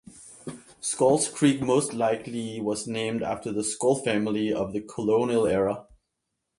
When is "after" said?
3.21-3.51